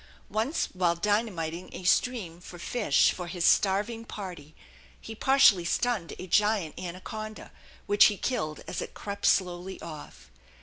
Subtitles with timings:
[0.31, 4.55] Once while dynamiting a stream for fish for his starving party
[4.99, 7.51] he partially stunned a giant anaconda,
[7.85, 10.31] which he killed as it crept slowly off.